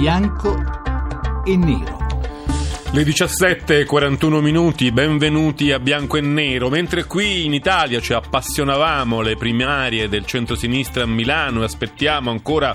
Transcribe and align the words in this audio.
bianco 0.00 0.56
e 1.44 1.58
nero. 1.58 1.98
Le 2.92 3.02
17.41 3.02 4.40
minuti, 4.40 4.90
benvenuti 4.92 5.72
a 5.72 5.78
Bianco 5.78 6.16
e 6.16 6.22
Nero. 6.22 6.70
Mentre 6.70 7.04
qui 7.04 7.44
in 7.44 7.52
Italia 7.52 8.00
ci 8.00 8.14
appassionavamo 8.14 9.20
le 9.20 9.36
primarie 9.36 10.08
del 10.08 10.24
centro-sinistra 10.24 11.02
a 11.02 11.06
Milano 11.06 11.60
e 11.60 11.64
aspettiamo 11.64 12.30
ancora 12.30 12.74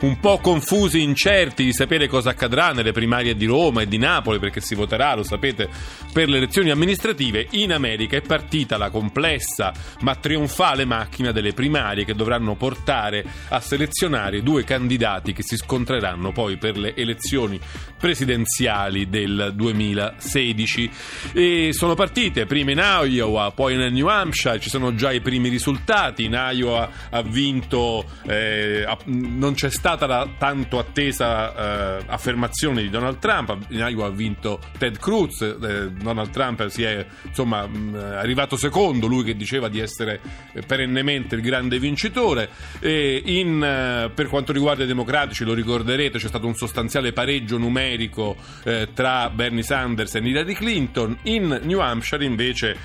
un 0.00 0.20
po' 0.20 0.38
confusi, 0.38 1.02
incerti 1.02 1.64
di 1.64 1.72
sapere 1.72 2.06
cosa 2.06 2.30
accadrà 2.30 2.72
nelle 2.72 2.92
primarie 2.92 3.34
di 3.34 3.46
Roma 3.46 3.82
e 3.82 3.88
di 3.88 3.96
Napoli, 3.96 4.38
perché 4.38 4.60
si 4.60 4.74
voterà, 4.74 5.14
lo 5.14 5.22
sapete, 5.22 5.68
per 6.12 6.28
le 6.28 6.36
elezioni 6.36 6.70
amministrative, 6.70 7.46
in 7.52 7.72
America 7.72 8.16
è 8.16 8.20
partita 8.20 8.76
la 8.76 8.90
complessa 8.90 9.72
ma 10.00 10.14
trionfale 10.16 10.84
macchina 10.84 11.32
delle 11.32 11.52
primarie 11.52 12.04
che 12.04 12.14
dovranno 12.14 12.54
portare 12.56 13.24
a 13.48 13.60
selezionare 13.60 14.42
due 14.42 14.64
candidati 14.64 15.32
che 15.32 15.42
si 15.42 15.56
scontreranno 15.56 16.32
poi 16.32 16.58
per 16.58 16.76
le 16.76 16.94
elezioni 16.94 17.58
presidenziali 17.98 19.08
del 19.08 19.52
2016. 19.54 20.90
E 21.32 21.68
sono 21.72 21.94
partite 21.94 22.44
prima 22.44 22.72
in 22.72 22.82
Iowa, 22.82 23.50
poi 23.52 23.76
nel 23.76 23.92
New 23.92 24.08
Hampshire, 24.08 24.60
ci 24.60 24.68
sono 24.68 24.94
già 24.94 25.10
i 25.10 25.20
primi 25.20 25.48
risultati. 25.48 26.24
In 26.24 26.32
Iowa 26.52 26.90
ha 27.10 27.22
vinto, 27.22 28.04
eh, 28.26 28.86
non 29.04 29.54
c'è 29.54 29.70
stato 29.70 29.85
stata 29.86 30.06
la 30.06 30.28
tanto 30.36 30.80
attesa 30.80 31.98
eh, 31.98 32.04
affermazione 32.08 32.82
di 32.82 32.90
Donald 32.90 33.20
Trump. 33.20 33.56
In 33.68 33.86
Iowa 33.88 34.06
ha 34.06 34.10
vinto 34.10 34.58
Ted 34.78 34.98
Cruz, 34.98 35.42
eh, 35.42 35.92
Donald 35.92 36.30
Trump 36.30 36.66
si 36.66 36.82
è 36.82 37.06
insomma 37.22 37.68
mh, 37.68 37.94
arrivato 37.94 38.56
secondo, 38.56 39.06
lui 39.06 39.22
che 39.22 39.36
diceva 39.36 39.68
di 39.68 39.78
essere 39.78 40.20
eh, 40.52 40.62
perennemente 40.62 41.36
il 41.36 41.40
grande 41.40 41.78
vincitore. 41.78 42.48
In, 42.80 43.62
eh, 43.62 44.10
per 44.12 44.26
quanto 44.26 44.52
riguarda 44.52 44.82
i 44.82 44.88
democratici, 44.88 45.44
lo 45.44 45.54
ricorderete, 45.54 46.18
c'è 46.18 46.26
stato 46.26 46.48
un 46.48 46.56
sostanziale 46.56 47.12
pareggio 47.12 47.56
numerico 47.56 48.36
eh, 48.64 48.88
tra 48.92 49.30
Bernie 49.30 49.62
Sanders 49.62 50.16
e 50.16 50.18
Hillary 50.18 50.54
Clinton. 50.54 51.16
In 51.22 51.60
New 51.62 51.78
Hampshire 51.78 52.24
invece 52.24 52.76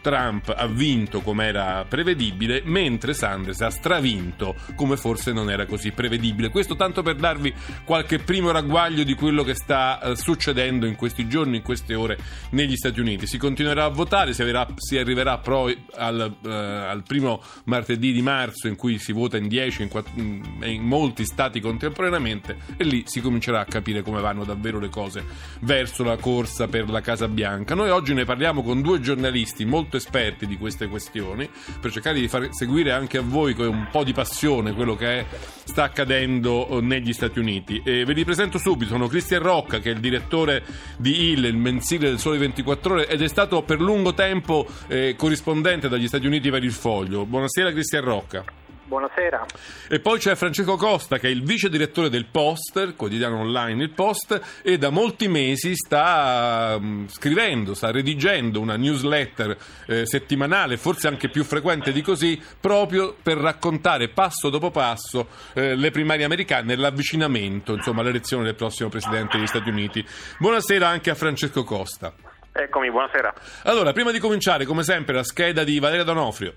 Trump 0.00 0.52
ha 0.56 0.66
vinto 0.66 1.20
come 1.20 1.46
era 1.46 1.84
prevedibile, 1.88 2.62
mentre 2.64 3.14
Sanders 3.14 3.60
ha 3.60 3.70
stravinto 3.70 4.54
come 4.74 4.96
forse 4.96 5.32
non 5.32 5.50
era 5.50 5.66
così 5.66 5.92
prevedibile. 5.92 6.50
Questo 6.50 6.76
tanto 6.76 7.02
per 7.02 7.16
darvi 7.16 7.52
qualche 7.84 8.18
primo 8.18 8.50
ragguaglio 8.50 9.02
di 9.04 9.14
quello 9.14 9.42
che 9.42 9.54
sta 9.54 10.00
eh, 10.00 10.16
succedendo 10.16 10.86
in 10.86 10.96
questi 10.96 11.28
giorni, 11.28 11.56
in 11.56 11.62
queste 11.62 11.94
ore 11.94 12.18
negli 12.50 12.76
Stati 12.76 13.00
Uniti. 13.00 13.26
Si 13.26 13.38
continuerà 13.38 13.84
a 13.84 13.88
votare, 13.88 14.32
si, 14.32 14.42
avrà, 14.42 14.66
si 14.76 14.98
arriverà 14.98 15.38
poi 15.38 15.76
al, 15.96 16.36
eh, 16.44 16.50
al, 16.50 17.02
primo 17.06 17.42
martedì 17.64 18.12
di 18.12 18.22
marzo 18.22 18.68
in 18.68 18.76
cui 18.76 18.98
si 18.98 19.12
vota 19.12 19.36
in 19.36 19.48
10 19.48 19.82
in, 19.82 19.88
in, 20.14 20.42
in 20.64 20.82
molti 20.82 21.24
stati 21.24 21.60
contemporaneamente 21.60 22.56
e 22.76 22.84
lì 22.84 23.04
si 23.06 23.20
comincerà 23.20 23.60
a 23.60 23.64
capire 23.64 24.02
come 24.02 24.20
vanno 24.20 24.44
davvero 24.44 24.78
le 24.78 24.88
cose 24.88 25.24
verso 25.60 26.04
la 26.04 26.16
corsa 26.16 26.68
per 26.68 26.88
la 26.88 27.00
Casa 27.00 27.28
Bianca. 27.28 27.74
Noi 27.74 27.90
oggi 27.90 28.14
ne 28.14 28.24
parliamo 28.24 28.62
con 28.62 28.80
due 28.80 29.00
giornalisti 29.00 29.64
molto 29.64 29.89
molto 29.90 29.96
esperti 29.96 30.46
di 30.46 30.56
queste 30.56 30.86
questioni 30.86 31.50
per 31.80 31.90
cercare 31.90 32.20
di 32.20 32.28
far 32.28 32.48
seguire 32.52 32.92
anche 32.92 33.18
a 33.18 33.22
voi 33.22 33.54
con 33.54 33.66
un 33.66 33.88
po' 33.90 34.04
di 34.04 34.12
passione 34.12 34.72
quello 34.72 34.94
che 34.94 35.18
è, 35.18 35.26
sta 35.64 35.82
accadendo 35.82 36.68
eh, 36.68 36.80
negli 36.80 37.12
Stati 37.12 37.40
Uniti. 37.40 37.82
E 37.84 38.04
ve 38.04 38.12
li 38.12 38.24
presento 38.24 38.58
subito, 38.58 38.92
sono 38.92 39.08
Cristian 39.08 39.42
Rocca 39.42 39.80
che 39.80 39.90
è 39.90 39.94
il 39.94 40.00
direttore 40.00 40.62
di 40.96 41.32
IL, 41.32 41.44
il 41.44 41.56
mensile 41.56 42.08
del 42.08 42.18
Sole 42.20 42.38
24 42.38 42.94
Ore 42.94 43.08
ed 43.08 43.20
è 43.20 43.28
stato 43.28 43.62
per 43.62 43.80
lungo 43.80 44.14
tempo 44.14 44.66
eh, 44.86 45.14
corrispondente 45.16 45.88
dagli 45.88 46.06
Stati 46.06 46.26
Uniti 46.26 46.50
per 46.50 46.62
il 46.62 46.72
Foglio. 46.72 47.26
Buonasera 47.26 47.72
Cristian 47.72 48.04
Rocca. 48.04 48.59
Buonasera. 48.90 49.46
E 49.88 50.00
poi 50.00 50.18
c'è 50.18 50.34
Francesco 50.34 50.74
Costa 50.74 51.18
che 51.18 51.28
è 51.28 51.30
il 51.30 51.44
vice 51.44 51.68
direttore 51.68 52.08
del 52.08 52.26
Post, 52.26 52.96
quotidiano 52.96 53.38
online 53.38 53.84
Il 53.84 53.90
Post, 53.90 54.60
e 54.64 54.78
da 54.78 54.90
molti 54.90 55.28
mesi 55.28 55.76
sta 55.76 56.74
um, 56.76 57.06
scrivendo, 57.06 57.74
sta 57.74 57.92
redigendo 57.92 58.58
una 58.58 58.76
newsletter 58.76 59.56
eh, 59.86 60.06
settimanale, 60.06 60.76
forse 60.76 61.06
anche 61.06 61.28
più 61.28 61.44
frequente 61.44 61.92
di 61.92 62.02
così, 62.02 62.42
proprio 62.60 63.14
per 63.22 63.36
raccontare 63.36 64.08
passo 64.08 64.50
dopo 64.50 64.72
passo 64.72 65.28
eh, 65.52 65.76
le 65.76 65.92
primarie 65.92 66.24
americane 66.24 66.72
e 66.72 66.76
l'avvicinamento 66.76 67.74
insomma, 67.74 68.00
all'elezione 68.00 68.42
del 68.42 68.56
prossimo 68.56 68.88
Presidente 68.88 69.36
degli 69.36 69.46
Stati 69.46 69.68
Uniti. 69.68 70.04
Buonasera 70.36 70.88
anche 70.88 71.10
a 71.10 71.14
Francesco 71.14 71.62
Costa. 71.62 72.12
Eccomi, 72.50 72.90
buonasera. 72.90 73.32
Allora, 73.66 73.92
prima 73.92 74.10
di 74.10 74.18
cominciare, 74.18 74.64
come 74.64 74.82
sempre, 74.82 75.14
la 75.14 75.22
scheda 75.22 75.62
di 75.62 75.78
Valeria 75.78 76.02
Donofrio. 76.02 76.54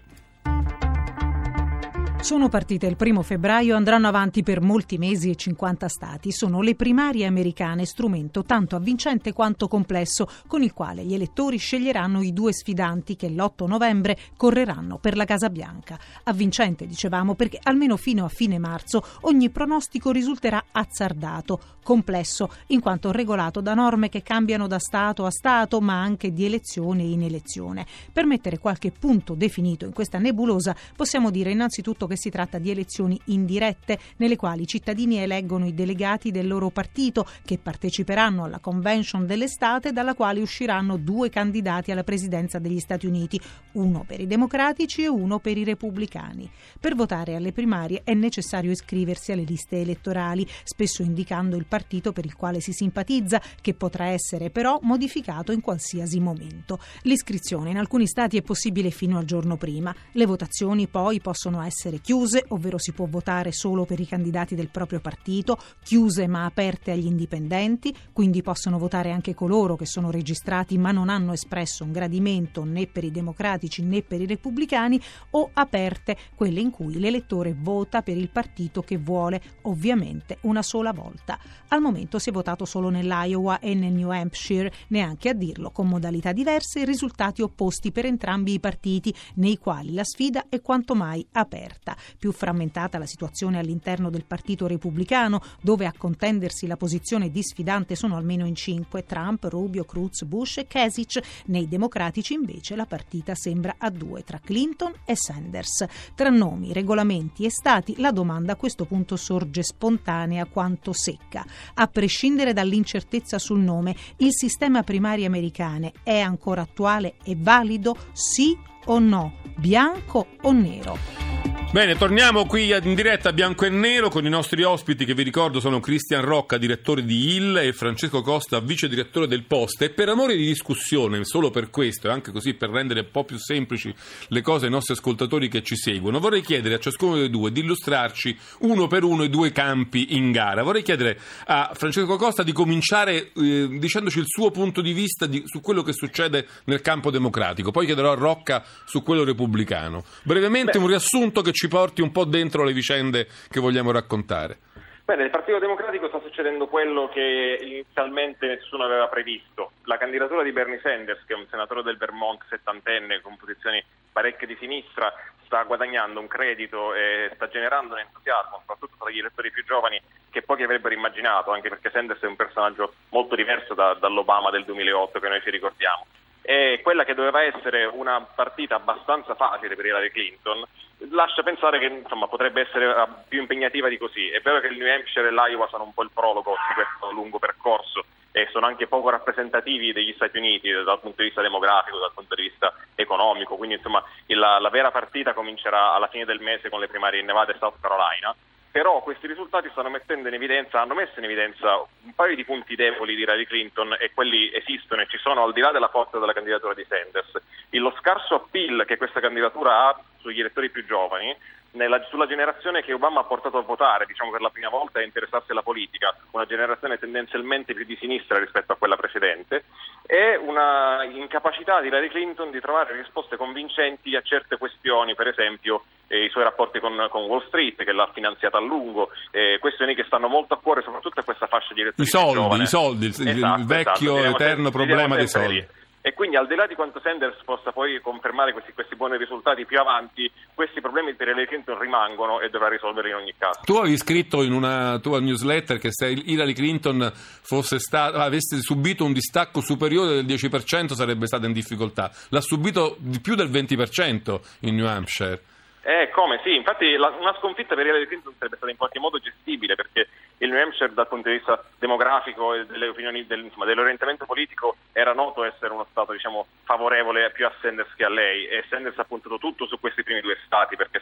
Sono 2.23 2.47
partite 2.47 2.87
il 2.87 2.95
primo 2.95 3.21
febbraio, 3.21 3.75
andranno 3.75 4.07
avanti 4.07 4.43
per 4.43 4.61
molti 4.61 4.97
mesi 4.97 5.29
e 5.29 5.35
50 5.35 5.89
stati. 5.89 6.31
Sono 6.31 6.61
le 6.61 6.73
primarie 6.73 7.25
americane, 7.25 7.85
strumento 7.85 8.45
tanto 8.45 8.77
avvincente 8.77 9.33
quanto 9.33 9.67
complesso, 9.67 10.29
con 10.47 10.63
il 10.63 10.71
quale 10.71 11.03
gli 11.03 11.13
elettori 11.13 11.57
sceglieranno 11.57 12.21
i 12.21 12.31
due 12.31 12.53
sfidanti 12.53 13.17
che 13.17 13.29
l'8 13.29 13.67
novembre 13.67 14.17
correranno 14.37 14.99
per 14.99 15.17
la 15.17 15.25
Casa 15.25 15.49
Bianca. 15.49 15.99
Avvincente, 16.23 16.87
dicevamo, 16.87 17.35
perché 17.35 17.59
almeno 17.61 17.97
fino 17.97 18.23
a 18.23 18.29
fine 18.29 18.57
marzo 18.57 19.03
ogni 19.23 19.49
pronostico 19.49 20.11
risulterà 20.11 20.63
azzardato, 20.71 21.59
complesso, 21.83 22.49
in 22.67 22.79
quanto 22.79 23.11
regolato 23.11 23.59
da 23.59 23.73
norme 23.73 24.07
che 24.07 24.23
cambiano 24.23 24.67
da 24.67 24.79
Stato 24.79 25.25
a 25.25 25.29
Stato, 25.29 25.81
ma 25.81 26.01
anche 26.01 26.31
di 26.31 26.45
elezione 26.45 27.03
in 27.03 27.21
elezione. 27.21 27.85
Per 28.11 28.25
mettere 28.25 28.57
qualche 28.57 28.91
punto 28.91 29.35
definito 29.35 29.85
in 29.85 29.91
questa 29.91 30.17
nebulosa, 30.17 30.73
possiamo 30.95 31.29
dire 31.29 31.51
innanzitutto 31.51 32.07
che 32.07 32.12
che 32.13 32.17
si 32.17 32.29
tratta 32.29 32.59
di 32.59 32.69
elezioni 32.69 33.19
indirette 33.25 33.97
nelle 34.17 34.35
quali 34.35 34.63
i 34.63 34.67
cittadini 34.67 35.17
eleggono 35.17 35.65
i 35.65 35.73
delegati 35.73 36.29
del 36.29 36.47
loro 36.47 36.69
partito 36.69 37.27
che 37.43 37.57
parteciperanno 37.57 38.43
alla 38.43 38.59
convention 38.59 39.25
dell'estate 39.25 39.91
dalla 39.91 40.13
quale 40.13 40.41
usciranno 40.41 40.97
due 40.97 41.29
candidati 41.29 41.91
alla 41.91 42.03
presidenza 42.03 42.59
degli 42.59 42.79
Stati 42.79 43.07
Uniti, 43.07 43.39
uno 43.73 44.03
per 44.05 44.19
i 44.19 44.27
democratici 44.27 45.03
e 45.03 45.07
uno 45.07 45.39
per 45.39 45.57
i 45.57 45.63
repubblicani. 45.63 46.49
Per 46.79 46.95
votare 46.95 47.35
alle 47.35 47.51
primarie 47.51 48.01
è 48.03 48.13
necessario 48.13 48.71
iscriversi 48.71 49.31
alle 49.31 49.43
liste 49.43 49.81
elettorali, 49.81 50.47
spesso 50.63 51.01
indicando 51.01 51.55
il 51.55 51.65
partito 51.65 52.11
per 52.11 52.25
il 52.25 52.35
quale 52.35 52.59
si 52.59 52.73
simpatizza, 52.73 53.41
che 53.59 53.73
potrà 53.73 54.07
essere 54.07 54.51
però 54.51 54.77
modificato 54.83 55.51
in 55.51 55.61
qualsiasi 55.61 56.19
momento. 56.19 56.79
L'iscrizione 57.03 57.71
in 57.71 57.77
alcuni 57.77 58.05
stati 58.05 58.37
è 58.37 58.43
possibile 58.43 58.91
fino 58.91 59.17
al 59.17 59.25
giorno 59.25 59.57
prima. 59.57 59.95
Le 60.11 60.25
votazioni 60.25 60.87
poi 60.87 61.19
possono 61.19 61.61
essere 61.63 62.01
chiuse, 62.03 62.43
ovvero 62.49 62.77
si 62.77 62.91
può 62.91 63.05
votare 63.05 63.53
solo 63.53 63.85
per 63.85 63.99
i 64.01 64.05
candidati 64.05 64.55
del 64.55 64.67
proprio 64.67 64.99
partito, 64.99 65.57
chiuse 65.81 66.27
ma 66.27 66.43
aperte 66.43 66.91
agli 66.91 67.05
indipendenti, 67.05 67.95
quindi 68.11 68.41
possono 68.41 68.77
votare 68.77 69.11
anche 69.11 69.33
coloro 69.33 69.77
che 69.77 69.85
sono 69.85 70.11
registrati 70.11 70.77
ma 70.77 70.91
non 70.91 71.07
hanno 71.07 71.31
espresso 71.31 71.85
un 71.85 71.93
gradimento 71.93 72.65
né 72.65 72.87
per 72.87 73.05
i 73.05 73.11
democratici 73.11 73.83
né 73.83 74.01
per 74.01 74.19
i 74.19 74.27
repubblicani, 74.27 75.01
o 75.31 75.49
aperte 75.53 76.17
quelle 76.35 76.59
in 76.59 76.71
cui 76.71 76.99
l'elettore 76.99 77.55
vota 77.57 78.01
per 78.01 78.17
il 78.17 78.29
partito 78.29 78.81
che 78.81 78.97
vuole, 78.97 79.41
ovviamente 79.61 80.39
una 80.41 80.61
sola 80.61 80.91
volta. 80.91 81.39
Al 81.69 81.79
momento 81.79 82.19
si 82.19 82.29
è 82.29 82.33
votato 82.33 82.65
solo 82.65 82.89
nell'Iowa 82.89 83.59
e 83.59 83.73
nel 83.73 83.93
New 83.93 84.09
Hampshire, 84.09 84.71
neanche 84.89 85.29
a 85.29 85.33
dirlo, 85.33 85.71
con 85.71 85.87
modalità 85.87 86.33
diverse 86.33 86.81
e 86.81 86.85
risultati 86.85 87.41
opposti 87.41 87.93
per 87.93 88.05
entrambi 88.05 88.53
i 88.53 88.59
partiti, 88.59 89.13
nei 89.35 89.57
quali 89.57 89.93
la 89.93 90.03
sfida 90.03 90.47
è 90.49 90.61
quanto 90.61 90.95
mai 90.95 91.25
aperta. 91.31 91.92
Più 92.17 92.31
frammentata 92.31 92.97
la 92.97 93.05
situazione 93.05 93.59
all'interno 93.59 94.09
del 94.09 94.25
Partito 94.25 94.67
Repubblicano, 94.67 95.41
dove 95.61 95.85
a 95.85 95.93
contendersi 95.97 96.67
la 96.67 96.77
posizione 96.77 97.29
di 97.29 97.43
sfidante 97.43 97.95
sono 97.95 98.15
almeno 98.17 98.45
in 98.45 98.55
cinque 98.55 99.05
Trump, 99.05 99.43
Rubio, 99.45 99.83
Cruz, 99.83 100.23
Bush 100.23 100.57
e 100.57 100.67
Kasich. 100.67 101.19
Nei 101.45 101.67
democratici 101.67 102.33
invece 102.33 102.75
la 102.75 102.85
partita 102.85 103.35
sembra 103.35 103.75
a 103.77 103.89
due 103.89 104.23
tra 104.23 104.39
Clinton 104.39 104.93
e 105.05 105.15
Sanders. 105.15 105.85
Tra 106.15 106.29
nomi, 106.29 106.73
regolamenti 106.73 107.45
e 107.45 107.49
stati 107.49 107.95
la 107.97 108.11
domanda 108.11 108.53
a 108.53 108.55
questo 108.55 108.85
punto 108.85 109.15
sorge 109.15 109.63
spontanea 109.63 110.45
quanto 110.45 110.93
secca. 110.93 111.45
A 111.75 111.87
prescindere 111.87 112.53
dall'incertezza 112.53 113.39
sul 113.39 113.59
nome, 113.59 113.95
il 114.17 114.33
sistema 114.33 114.83
primario 114.83 115.25
americane 115.25 115.93
è 116.03 116.19
ancora 116.19 116.61
attuale 116.61 117.15
e 117.23 117.35
valido 117.37 117.95
sì 118.11 118.57
o 118.85 118.99
no, 118.99 119.33
bianco 119.57 120.27
o 120.41 120.51
nero? 120.51 121.32
Bene, 121.73 121.95
torniamo 121.97 122.45
qui 122.45 122.69
in 122.69 122.93
diretta 122.93 123.33
bianco 123.33 123.65
e 123.65 123.69
nero 123.69 124.09
con 124.09 124.23
i 124.23 124.29
nostri 124.29 124.61
ospiti 124.61 125.05
che 125.05 125.15
vi 125.15 125.23
ricordo 125.23 125.59
sono 125.59 125.79
Cristian 125.79 126.23
Rocca, 126.23 126.59
direttore 126.59 127.03
di 127.03 127.33
IL 127.33 127.57
e 127.57 127.73
Francesco 127.73 128.21
Costa, 128.21 128.59
vice 128.59 128.87
direttore 128.87 129.25
del 129.25 129.45
Post. 129.45 129.81
E 129.81 129.89
per 129.89 130.07
amore 130.07 130.35
di 130.35 130.45
discussione, 130.45 131.25
solo 131.25 131.49
per 131.49 131.71
questo 131.71 132.09
e 132.09 132.11
anche 132.11 132.31
così 132.31 132.53
per 132.53 132.69
rendere 132.69 132.99
un 132.99 133.07
po' 133.09 133.23
più 133.23 133.39
semplici 133.39 133.91
le 134.27 134.41
cose 134.41 134.65
ai 134.65 134.71
nostri 134.71 134.93
ascoltatori 134.93 135.47
che 135.47 135.63
ci 135.63 135.75
seguono, 135.75 136.19
vorrei 136.19 136.43
chiedere 136.43 136.75
a 136.75 136.79
ciascuno 136.79 137.15
dei 137.15 137.31
due 137.31 137.51
di 137.51 137.61
illustrarci 137.61 138.37
uno 138.59 138.85
per 138.85 139.03
uno 139.03 139.23
i 139.23 139.29
due 139.31 139.51
campi 139.51 140.15
in 140.15 140.31
gara. 140.31 140.61
Vorrei 140.61 140.83
chiedere 140.83 141.19
a 141.47 141.71
Francesco 141.73 142.17
Costa 142.17 142.43
di 142.43 142.51
cominciare 142.51 143.31
eh, 143.35 143.67
dicendoci 143.67 144.19
il 144.19 144.27
suo 144.27 144.51
punto 144.51 144.79
di 144.79 144.93
vista 144.93 145.25
di, 145.25 145.41
su 145.47 145.59
quello 145.59 145.81
che 145.81 145.93
succede 145.93 146.45
nel 146.65 146.81
campo 146.81 147.09
democratico, 147.09 147.71
poi 147.71 147.87
chiederò 147.87 148.11
a 148.11 148.15
Rocca 148.15 148.63
su 148.85 149.01
quello 149.01 149.23
repubblicano. 149.23 150.03
Brevemente 150.21 150.73
Beh. 150.73 150.77
un 150.77 150.87
riassunto 150.87 151.32
che 151.41 151.51
ci 151.51 151.63
ci 151.63 151.69
porti 151.69 152.01
un 152.01 152.11
po' 152.11 152.25
dentro 152.25 152.65
le 152.65 152.73
vicende 152.73 153.25
che 153.47 153.61
vogliamo 153.61 153.93
raccontare. 153.93 154.57
Beh, 155.05 155.15
nel 155.15 155.29
Partito 155.29 155.59
Democratico 155.59 156.09
sta 156.09 156.19
succedendo 156.19 156.67
quello 156.67 157.07
che 157.07 157.57
inizialmente 157.61 158.47
nessuno 158.47 158.83
aveva 158.83 159.07
previsto. 159.07 159.71
La 159.83 159.97
candidatura 159.97 160.43
di 160.43 160.51
Bernie 160.51 160.81
Sanders, 160.81 161.23
che 161.25 161.35
è 161.35 161.37
un 161.37 161.47
senatore 161.49 161.83
del 161.83 161.95
Vermont 161.95 162.43
settantenne 162.49 163.21
con 163.21 163.37
posizioni 163.37 163.81
parecchie 164.11 164.45
di 164.45 164.57
sinistra, 164.59 165.13
sta 165.45 165.63
guadagnando 165.63 166.19
un 166.19 166.27
credito 166.27 166.93
e 166.93 167.31
sta 167.35 167.47
generando 167.47 167.93
un 167.93 168.01
entusiasmo, 168.01 168.59
soprattutto 168.59 168.95
tra 168.99 169.09
gli 169.09 169.19
elettori 169.19 169.49
più 169.49 169.63
giovani, 169.63 170.01
che 170.29 170.41
pochi 170.41 170.63
avrebbero 170.63 170.93
immaginato, 170.93 171.51
anche 171.51 171.69
perché 171.69 171.91
Sanders 171.91 172.19
è 172.19 172.27
un 172.27 172.35
personaggio 172.35 172.95
molto 173.11 173.35
diverso 173.35 173.73
da, 173.73 173.93
dall'Obama 173.93 174.49
del 174.49 174.65
2008 174.65 175.19
che 175.21 175.29
noi 175.29 175.41
ci 175.41 175.49
ricordiamo. 175.49 176.05
E 176.41 176.81
quella 176.83 177.05
che 177.05 177.13
doveva 177.13 177.41
essere 177.41 177.85
una 177.85 178.19
partita 178.19 178.75
abbastanza 178.75 179.33
facile 179.33 179.77
per 179.77 179.85
Hillary 179.85 180.11
Clinton 180.11 180.65
lascia 181.11 181.43
pensare 181.43 181.79
che 181.79 181.85
insomma, 181.85 182.27
potrebbe 182.27 182.61
essere 182.61 182.85
eh, 182.85 183.07
più 183.27 183.39
impegnativa 183.39 183.87
di 183.87 183.97
così. 183.97 184.29
È 184.29 184.41
vero 184.41 184.59
che 184.59 184.67
il 184.67 184.77
New 184.77 184.91
Hampshire 184.91 185.27
e 185.27 185.31
l'Iowa 185.31 185.67
sono 185.67 185.83
un 185.83 185.93
po' 185.93 186.03
il 186.03 186.11
prologo 186.13 186.51
di 186.51 186.73
questo 186.73 187.11
lungo 187.11 187.39
percorso 187.39 188.05
e 188.31 188.47
sono 188.51 188.65
anche 188.65 188.87
poco 188.87 189.09
rappresentativi 189.09 189.93
degli 189.93 190.13
Stati 190.13 190.37
Uniti 190.37 190.71
dal 190.71 190.99
punto 190.99 191.21
di 191.21 191.25
vista 191.25 191.41
demografico, 191.41 191.99
dal 191.99 192.13
punto 192.13 192.33
di 192.33 192.43
vista 192.43 192.73
economico, 192.95 193.55
quindi 193.57 193.75
insomma 193.75 194.03
la, 194.27 194.57
la 194.59 194.69
vera 194.69 194.89
partita 194.89 195.33
comincerà 195.33 195.93
alla 195.93 196.07
fine 196.07 196.25
del 196.25 196.39
mese 196.39 196.69
con 196.69 196.79
le 196.79 196.87
primarie 196.87 197.19
in 197.19 197.27
Nevada 197.27 197.53
e 197.53 197.57
South 197.59 197.79
Carolina 197.79 198.35
però 198.73 199.03
questi 199.03 199.27
risultati 199.27 199.69
stanno 199.69 199.91
mettendo 199.91 200.29
in 200.29 200.33
evidenza, 200.33 200.81
hanno 200.81 200.95
messo 200.95 201.19
in 201.19 201.25
evidenza 201.25 201.77
un 201.77 202.13
paio 202.15 202.35
di 202.35 202.43
punti 202.43 202.73
deboli 202.73 203.13
di 203.13 203.21
Hillary 203.21 203.45
Clinton 203.45 203.95
e 203.99 204.09
quelli 204.15 204.51
esistono 204.51 205.03
e 205.03 205.07
ci 205.07 205.19
sono 205.19 205.43
al 205.43 205.53
di 205.53 205.61
là 205.61 205.69
della 205.69 205.89
forza 205.89 206.17
della 206.17 206.33
candidatura 206.33 206.73
di 206.73 206.83
Sanders. 206.89 207.39
E 207.69 207.77
lo 207.77 207.93
scarso 207.99 208.33
appeal 208.33 208.83
che 208.87 208.97
questa 208.97 209.19
candidatura 209.19 209.87
ha 209.87 210.01
sugli 210.21 210.39
elettori 210.39 210.71
più 210.71 210.83
giovani 210.87 211.37
nella, 211.73 212.01
sulla 212.09 212.27
generazione 212.27 212.83
che 212.83 212.93
Obama 212.93 213.21
ha 213.21 213.25
portato 213.25 213.57
a 213.57 213.61
votare, 213.61 214.05
diciamo 214.05 214.31
per 214.31 214.41
la 214.41 214.49
prima 214.49 214.69
volta, 214.69 214.99
e 214.99 215.05
interessarsi 215.05 215.51
alla 215.51 215.61
politica, 215.61 216.15
una 216.31 216.45
generazione 216.45 216.97
tendenzialmente 216.97 217.73
più 217.73 217.85
di 217.85 217.97
sinistra 217.99 218.39
rispetto 218.39 218.73
a 218.73 218.75
quella 218.75 218.95
precedente, 218.95 219.65
e 220.05 220.35
una 220.35 221.03
incapacità 221.03 221.79
di 221.81 221.87
Hillary 221.87 222.09
Clinton 222.09 222.51
di 222.51 222.59
trovare 222.59 222.95
risposte 222.95 223.37
convincenti 223.37 224.15
a 224.15 224.21
certe 224.21 224.57
questioni, 224.57 225.15
per 225.15 225.27
esempio 225.27 225.83
eh, 226.07 226.25
i 226.25 226.29
suoi 226.29 226.43
rapporti 226.43 226.79
con, 226.79 227.07
con, 227.09 227.23
Wall 227.23 227.45
Street, 227.47 227.83
che 227.83 227.91
l'ha 227.91 228.09
finanziata 228.13 228.57
a 228.57 228.61
lungo, 228.61 229.09
eh, 229.31 229.57
questioni 229.59 229.95
che 229.95 230.03
stanno 230.03 230.27
molto 230.27 230.53
a 230.53 230.59
cuore 230.59 230.81
soprattutto 230.81 231.21
a 231.21 231.23
questa 231.23 231.47
fascia 231.47 231.73
di 231.73 231.81
elettori. 231.81 232.07
I 232.07 232.11
soldi, 232.11 232.61
i 232.61 232.67
soldi, 232.67 233.05
il, 233.05 233.27
esatto, 233.29 233.59
il 233.59 233.65
vecchio 233.65 234.17
esatto, 234.17 234.35
eterno 234.35 234.71
problema 234.71 235.15
dei 235.15 235.27
soldi. 235.27 235.81
E 236.05 236.13
quindi 236.13 236.35
al 236.35 236.47
di 236.47 236.55
là 236.55 236.67
di 236.67 236.75
quanto 236.75 236.99
Sanders 236.99 237.41
possa 237.45 237.71
poi 237.71 238.01
confermare 238.01 238.51
questi, 238.51 238.73
questi 238.73 238.97
buoni 238.97 239.15
risultati 239.15 239.65
più 239.65 239.79
avanti, 239.79 240.29
questi 240.53 240.81
problemi 240.81 241.13
per 241.13 241.29
Hillary 241.29 241.47
Clinton 241.47 241.79
rimangono 241.79 242.41
e 242.41 242.49
dovrà 242.49 242.67
risolverli 242.67 243.11
in 243.11 243.15
ogni 243.15 243.33
caso. 243.37 243.61
Tu 243.63 243.77
avevi 243.77 243.95
scritto 243.95 244.43
in 244.43 244.51
una 244.51 244.99
tua 244.99 245.21
newsletter 245.21 245.79
che 245.79 245.93
se 245.93 246.09
Hillary 246.09 246.51
Clinton 246.51 247.09
stata, 247.13 248.21
avesse 248.21 248.59
subito 248.59 249.05
un 249.05 249.13
distacco 249.13 249.61
superiore 249.61 250.21
del 250.21 250.25
10% 250.25 250.91
sarebbe 250.91 251.25
stata 251.25 251.45
in 251.45 251.53
difficoltà. 251.53 252.11
L'ha 252.31 252.41
subito 252.41 252.97
di 252.99 253.21
più 253.21 253.35
del 253.35 253.49
20% 253.49 254.41
in 254.63 254.75
New 254.75 254.85
Hampshire. 254.85 255.41
Eh, 255.85 256.09
come 256.11 256.39
sì, 256.43 256.53
infatti 256.53 256.95
la, 256.95 257.15
una 257.17 257.35
sconfitta 257.39 257.75
per 257.75 257.85
Hillary 257.85 258.07
Clinton 258.07 258.33
sarebbe 258.37 258.57
stata 258.57 258.71
in 258.71 258.77
qualche 258.77 258.99
modo 258.99 259.19
gestibile 259.19 259.75
perché 259.75 260.07
il 260.39 260.49
New 260.49 260.61
Hampshire 260.61 260.93
dal 260.93 261.07
punto 261.07 261.29
di 261.29 261.35
vista 261.35 261.63
demografico 261.79 262.53
e 262.53 262.65
delle 262.65 262.87
opinioni 262.87 263.25
del, 263.25 263.43
insomma, 263.43 263.65
dell'orientamento 263.65 264.25
politico 264.25 264.75
era 264.91 265.13
noto 265.13 265.43
essere 265.43 265.73
uno 265.73 265.85
Stato 265.89 266.11
diciamo, 266.11 266.45
favorevole 266.63 267.31
più 267.31 267.45
a 267.45 267.53
Sanders 267.61 267.93
che 267.95 268.03
a 268.03 268.09
lei 268.09 268.47
e 268.47 268.63
Sanders 268.69 268.97
ha 268.99 269.05
puntato 269.05 269.37
tutto 269.37 269.67
su 269.67 269.79
questi 269.79 270.03
primi 270.03 270.21
due 270.21 270.37
Stati 270.45 270.75
perché 270.75 271.01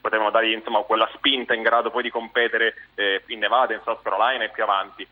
potevano 0.00 0.30
dargli 0.30 0.52
insomma, 0.52 0.80
quella 0.82 1.08
spinta 1.14 1.54
in 1.54 1.62
grado 1.62 1.90
poi 1.90 2.02
di 2.02 2.10
competere 2.10 2.74
eh, 2.94 3.22
in 3.26 3.38
Nevada, 3.38 3.74
in 3.74 3.80
South 3.84 4.02
Carolina 4.02 4.44
e 4.44 4.50
più 4.50 4.62
avanti 4.62 5.06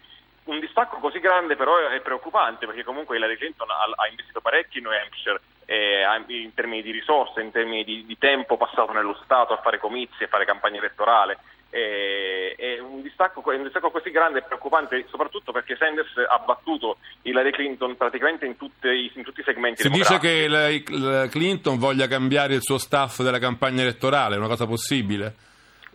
un 0.45 0.61
distacco 0.61 0.97
così 0.97 1.21
grande 1.21 1.57
però 1.57 1.77
è 1.89 2.01
preoccupante 2.01 2.65
perché 2.65 2.83
comunque 2.83 3.17
Hillary 3.17 3.37
Clinton 3.37 3.69
ha, 3.71 3.85
ha 3.97 4.09
investito 4.09 4.41
parecchio 4.41 4.81
in 4.81 4.87
New 4.87 4.99
Hampshire 4.99 5.41
eh, 5.67 6.03
in 6.29 6.55
termini 6.55 6.81
di 6.81 6.91
risorse, 6.91 7.43
in 7.43 7.51
termini 7.51 7.85
di, 7.85 8.07
di, 8.07 8.17
tempo 8.17 8.57
passato 8.57 8.93
nello 8.93 9.19
Stato 9.23 9.53
a 9.53 9.61
fare 9.61 9.79
comizi, 9.79 10.25
a 10.25 10.29
fare 10.29 10.47
campagna 10.47 10.79
elettorale. 10.79 11.37
Eh, 11.71 12.55
è 12.57 12.79
un 12.79 13.03
distacco, 13.03 13.43
un 13.45 13.63
distacco, 13.63 13.91
così 13.91 14.11
grande 14.11 14.39
e 14.39 14.43
preoccupante 14.43 15.05
soprattutto 15.11 15.53
perché 15.53 15.77
Sanders 15.77 16.13
ha 16.29 16.39
battuto 16.39 16.97
Hillary 17.23 17.51
Clinton 17.51 17.95
praticamente 17.95 18.47
in, 18.47 18.57
tutte, 18.57 18.91
in 18.91 19.23
tutti 19.23 19.41
i 19.41 19.45
segmenti 19.45 19.83
si 19.83 19.91
dice 19.91 20.19
che 20.19 20.49
la, 20.49 20.69
la 20.97 21.27
Clinton 21.29 21.77
voglia 21.77 22.07
cambiare 22.07 22.55
il 22.55 22.63
suo 22.63 22.79
staff 22.79 23.23
della 23.23 23.39
campagna 23.39 23.83
elettorale, 23.83 24.37
è 24.37 24.39
una 24.39 24.49
cosa 24.49 24.67
possibile? 24.67 25.35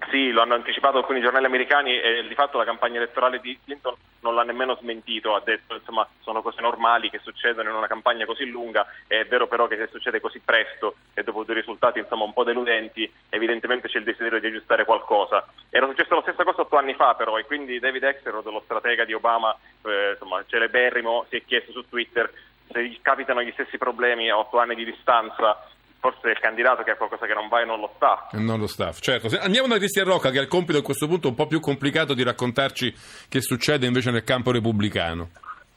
Sì, 0.09 0.31
lo 0.31 0.41
hanno 0.41 0.55
anticipato 0.55 0.97
alcuni 0.97 1.21
giornali 1.21 1.45
americani 1.45 1.99
e 1.99 2.25
di 2.27 2.33
fatto 2.35 2.57
la 2.57 2.65
campagna 2.65 2.97
elettorale 2.97 3.39
di 3.39 3.57
Clinton 3.63 3.95
non 4.21 4.35
l'ha 4.35 4.43
nemmeno 4.43 4.75
smentito, 4.75 5.35
ha 5.35 5.41
detto 5.41 5.75
insomma 5.75 6.07
sono 6.21 6.41
cose 6.41 6.61
normali 6.61 7.09
che 7.09 7.19
succedono 7.21 7.69
in 7.69 7.75
una 7.75 7.87
campagna 7.87 8.25
così 8.25 8.45
lunga, 8.45 8.85
è 9.05 9.25
vero 9.25 9.47
però 9.47 9.67
che 9.67 9.75
se 9.75 9.89
succede 9.91 10.21
così 10.21 10.39
presto 10.39 10.95
e 11.13 11.23
dopo 11.23 11.43
dei 11.43 11.55
risultati 11.55 11.99
insomma 11.99 12.23
un 12.23 12.33
po' 12.33 12.43
deludenti, 12.43 13.11
evidentemente 13.29 13.89
c'è 13.89 13.97
il 13.97 14.05
desiderio 14.05 14.39
di 14.39 14.47
aggiustare 14.47 14.85
qualcosa. 14.85 15.45
Era 15.69 15.87
successa 15.87 16.15
la 16.15 16.21
stessa 16.21 16.43
cosa 16.43 16.61
otto 16.61 16.77
anni 16.77 16.93
fa 16.93 17.15
però 17.15 17.37
e 17.37 17.45
quindi 17.45 17.79
David 17.79 18.03
Axelrod, 18.03 18.45
lo 18.45 18.61
stratega 18.63 19.03
di 19.03 19.13
Obama, 19.13 19.55
eh, 19.85 20.11
insomma 20.11 20.43
celeberrimo, 20.47 21.25
si 21.29 21.35
è 21.35 21.43
chiesto 21.45 21.71
su 21.71 21.87
Twitter 21.87 22.31
se 22.71 22.83
gli 22.85 22.99
capitano 23.01 23.43
gli 23.43 23.51
stessi 23.51 23.77
problemi 23.77 24.29
a 24.29 24.37
otto 24.37 24.57
anni 24.57 24.75
di 24.75 24.85
distanza 24.85 25.67
forse 26.03 26.31
il 26.31 26.39
candidato 26.39 26.83
che 26.83 26.91
ha 26.91 26.95
qualcosa 26.97 27.25
che 27.25 27.33
non 27.33 27.47
va 27.47 27.61
e 27.61 27.65
non 27.65 27.79
lo 27.79 27.89
sta. 27.95 28.27
Non 28.33 28.59
lo 28.59 28.67
sta, 28.67 28.91
certo. 28.91 29.29
Andiamo 29.39 29.69
da 29.69 29.77
Cristian 29.77 30.05
Rocca 30.05 30.31
che 30.31 30.39
ha 30.39 30.41
il 30.41 30.49
compito 30.49 30.77
a 30.77 30.81
questo 30.81 31.07
punto 31.07 31.29
un 31.29 31.35
po' 31.35 31.47
più 31.47 31.61
complicato 31.61 32.13
di 32.13 32.23
raccontarci 32.23 32.93
che 33.29 33.39
succede 33.39 33.85
invece 33.85 34.11
nel 34.11 34.25
campo 34.25 34.51
repubblicano. 34.51 35.29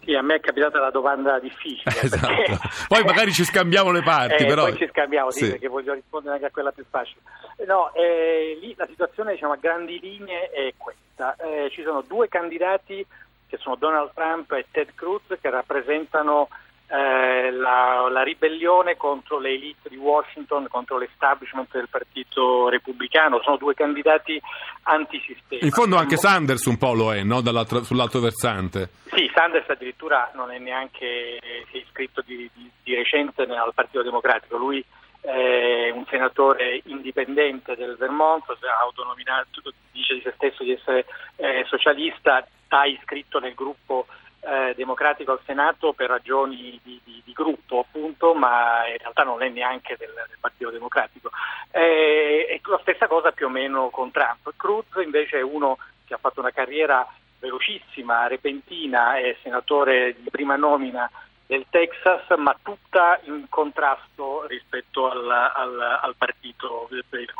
Sì, 0.02 0.14
a 0.14 0.22
me 0.22 0.34
è 0.34 0.40
capitata 0.40 0.80
la 0.80 0.90
domanda 0.90 1.38
difficile. 1.38 1.94
esatto. 2.02 2.26
Perché... 2.26 2.58
Poi 2.88 3.04
magari 3.04 3.32
ci 3.32 3.44
scambiamo 3.44 3.92
le 3.92 4.02
parti, 4.02 4.42
eh, 4.42 4.46
però... 4.46 4.64
Poi 4.64 4.76
ci 4.76 4.88
scambiamo, 4.88 5.30
sì, 5.30 5.44
sì, 5.44 5.50
perché 5.50 5.68
voglio 5.68 5.94
rispondere 5.94 6.34
anche 6.34 6.46
a 6.46 6.50
quella 6.50 6.72
più 6.72 6.84
facile. 6.90 7.20
No, 7.64 7.92
eh, 7.94 8.58
lì 8.60 8.74
la 8.76 8.86
situazione 8.86 9.34
diciamo, 9.34 9.52
a 9.52 9.58
grandi 9.60 10.00
linee 10.00 10.50
è 10.50 10.74
questa. 10.76 11.36
Eh, 11.36 11.70
ci 11.70 11.84
sono 11.84 12.02
due 12.02 12.28
candidati 12.28 13.06
che 13.46 13.58
sono 13.58 13.76
Donald 13.76 14.10
Trump 14.12 14.50
e 14.52 14.66
Ted 14.72 14.90
Cruz 14.96 15.22
che 15.40 15.50
rappresentano 15.50 16.48
eh, 16.88 17.50
la, 17.50 18.08
la, 18.10 18.22
ribellione 18.22 18.96
contro 18.96 19.38
le 19.38 19.50
elite 19.50 19.88
di 19.88 19.96
Washington, 19.96 20.68
contro 20.68 20.98
l'establishment 20.98 21.72
del 21.72 21.88
Partito 21.88 22.68
Repubblicano, 22.68 23.40
sono 23.42 23.56
due 23.56 23.74
candidati 23.74 24.40
antisistema. 24.82 25.64
In 25.64 25.72
fondo 25.72 25.96
anche 25.96 26.16
Sanders 26.16 26.66
un 26.66 26.78
po' 26.78 26.94
lo 26.94 27.12
è, 27.12 27.22
no? 27.22 27.42
sull'altro 27.82 28.20
versante. 28.20 28.90
Sì, 29.12 29.28
Sanders 29.34 29.68
addirittura 29.68 30.30
non 30.34 30.52
è 30.52 30.58
neanche 30.58 31.38
si 31.70 31.78
è 31.78 31.80
iscritto 31.80 32.22
di, 32.24 32.48
di, 32.54 32.70
di 32.82 32.94
recente 32.94 33.42
al 33.42 33.74
Partito 33.74 34.02
Democratico, 34.02 34.56
lui 34.56 34.84
è 35.20 35.90
un 35.90 36.04
senatore 36.08 36.82
indipendente 36.84 37.74
del 37.74 37.96
Vermont, 37.96 38.44
ha 38.48 38.82
autonominato, 38.82 39.60
dice 39.90 40.14
di 40.14 40.20
se 40.20 40.32
stesso 40.36 40.62
di 40.62 40.70
essere 40.70 41.04
eh, 41.36 41.64
socialista, 41.66 42.46
sta 42.64 42.84
iscritto 42.84 43.40
nel 43.40 43.54
gruppo 43.54 44.06
eh, 44.40 44.74
democratico 44.76 45.32
al 45.32 45.40
Senato 45.44 45.92
per 45.92 46.08
ragioni 46.08 46.80
di, 46.82 47.00
di, 47.02 47.22
di, 47.24 47.32
gruppo 47.32 47.80
appunto, 47.80 48.34
ma 48.34 48.86
in 48.88 48.98
realtà 48.98 49.22
non 49.24 49.42
è 49.42 49.48
neanche 49.48 49.96
del, 49.98 50.12
del 50.12 50.38
Partito 50.40 50.70
Democratico. 50.70 51.30
Eh, 51.70 52.46
e 52.48 52.60
la 52.64 52.78
stessa 52.80 53.06
cosa 53.06 53.32
più 53.32 53.46
o 53.46 53.50
meno 53.50 53.90
con 53.90 54.10
Trump. 54.10 54.52
Cruz 54.56 54.86
invece 55.04 55.38
è 55.38 55.42
uno 55.42 55.78
che 56.06 56.14
ha 56.14 56.18
fatto 56.18 56.40
una 56.40 56.52
carriera 56.52 57.06
velocissima, 57.38 58.26
repentina, 58.26 59.18
è 59.18 59.36
senatore 59.42 60.14
di 60.18 60.30
prima 60.30 60.56
nomina 60.56 61.10
del 61.46 61.66
Texas, 61.70 62.22
ma 62.38 62.56
tutta 62.60 63.20
in 63.24 63.46
contrasto 63.48 64.46
rispetto 64.46 65.10
al, 65.10 65.30
al, 65.30 65.98
al 66.02 66.14
partito 66.16 66.88
per 67.08 67.20
il, 67.20 67.32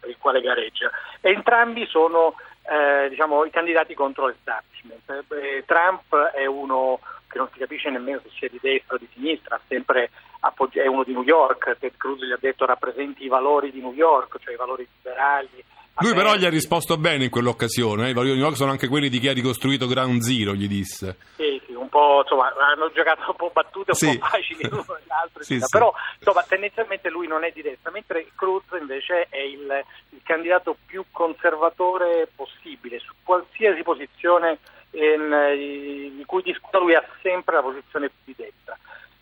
per 0.00 0.08
il, 0.08 0.16
quale 0.18 0.40
gareggia. 0.40 0.90
Entrambi 1.20 1.86
sono 1.86 2.34
eh, 2.68 3.08
diciamo, 3.08 3.44
i 3.44 3.50
candidati 3.50 3.94
contro 3.94 4.26
l'establishment. 4.26 5.24
Eh, 5.32 5.64
Trump 5.66 6.14
è 6.34 6.44
uno 6.46 7.00
che 7.28 7.38
non 7.38 7.48
si 7.52 7.58
capisce 7.58 7.90
nemmeno 7.90 8.20
se 8.22 8.30
sia 8.38 8.48
di 8.48 8.58
destra 8.60 8.96
o 8.96 8.98
di 8.98 9.08
sinistra, 9.12 9.60
sempre 9.66 10.10
appoggi- 10.40 10.78
è 10.78 10.86
uno 10.86 11.04
di 11.04 11.12
New 11.12 11.22
York, 11.22 11.76
Ted 11.78 11.96
Cruz 11.96 12.22
gli 12.22 12.32
ha 12.32 12.38
detto 12.40 12.64
rappresenti 12.64 13.24
i 13.24 13.28
valori 13.28 13.70
di 13.70 13.80
New 13.80 13.92
York, 13.92 14.38
cioè 14.42 14.54
i 14.54 14.56
valori 14.56 14.86
liberali. 14.96 15.64
Lui 16.00 16.14
però 16.14 16.36
gli 16.36 16.44
ha 16.44 16.50
risposto 16.50 16.96
bene 16.96 17.24
in 17.24 17.30
quell'occasione, 17.30 18.06
eh? 18.06 18.10
i 18.10 18.12
valori 18.12 18.32
di 18.32 18.36
New 18.36 18.44
York 18.44 18.56
sono 18.56 18.70
anche 18.70 18.86
quelli 18.86 19.08
di 19.08 19.18
chi 19.18 19.28
ha 19.28 19.32
ricostruito 19.32 19.86
Ground 19.86 20.20
Zero, 20.20 20.54
gli 20.54 20.68
disse. 20.68 21.16
Sì, 21.36 21.60
po', 21.98 22.20
insomma, 22.22 22.54
hanno 22.56 22.90
giocato 22.92 23.30
un 23.30 23.36
po' 23.36 23.50
battute 23.52 23.90
un 23.90 23.96
sì. 23.96 24.18
po' 24.18 24.26
facili 24.26 24.68
l'altro, 25.06 25.42
sì, 25.42 25.60
però 25.68 25.92
insomma, 26.16 26.44
tendenzialmente 26.44 27.10
lui 27.10 27.26
non 27.26 27.42
è 27.42 27.50
di 27.50 27.62
destra, 27.62 27.90
mentre 27.90 28.28
Cruz 28.36 28.64
invece 28.78 29.26
è 29.28 29.38
il, 29.38 29.84
il 30.10 30.20
candidato 30.22 30.76
più 30.86 31.04
conservatore 31.10 32.28
possibile 32.34 33.00
su 33.00 33.12
qualsiasi 33.24 33.82
posizione 33.82 34.58
in, 34.92 36.14
in 36.18 36.22
cui 36.26 36.42
discuta 36.42 36.78
lui 36.78 36.94
ha 36.94 37.04
sempre 37.20 37.56
la 37.56 37.62
posizione 37.62 38.08
più 38.08 38.32
di 38.32 38.44
destra. 38.44 38.78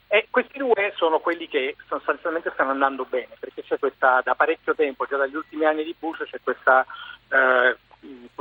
E 0.08 0.28
questi 0.30 0.58
due 0.58 0.92
sono 0.94 1.18
quelli 1.18 1.48
che 1.48 1.74
sostanzialmente 1.88 2.50
stanno 2.52 2.70
andando 2.70 3.04
bene, 3.04 3.36
perché 3.40 3.62
c'è 3.64 3.78
questa, 3.78 4.20
da 4.22 4.34
parecchio 4.34 4.74
tempo, 4.74 5.06
già 5.06 5.16
dagli 5.16 5.34
ultimi 5.34 5.64
anni 5.64 5.82
di 5.82 5.96
Bush, 5.98 6.22
c'è 6.30 6.38
questa 6.42 6.86
eh, 7.28 7.76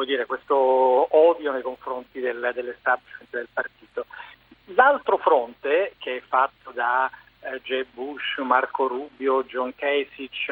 dire, 0.05 0.25
questo 0.25 0.55
odio 0.55 1.51
nei 1.51 1.61
confronti 1.61 2.19
del, 2.19 2.51
dell'establishment 2.53 3.29
del 3.31 3.47
partito. 3.51 3.74
Fronte, 5.25 5.93
che 5.97 6.17
è 6.17 6.21
fatto 6.21 6.69
da 6.71 7.09
eh, 7.39 7.59
Jeb 7.63 7.87
Bush, 7.93 8.37
Marco 8.43 8.85
Rubio, 8.85 9.43
John 9.45 9.73
Kasich, 9.75 10.49